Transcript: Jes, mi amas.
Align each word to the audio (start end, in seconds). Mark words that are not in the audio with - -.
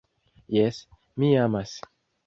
Jes, 0.55 0.81
mi 1.25 1.31
amas. 1.47 1.79